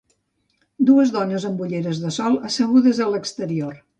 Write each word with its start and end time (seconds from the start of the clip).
Dues 0.89 1.11
dones 1.17 1.45
amb 1.51 1.61
ulleres 1.67 2.01
de 2.05 2.13
sol 2.17 2.39
assegudes 2.51 3.05
a 3.05 3.09
l'exterior. 3.13 3.81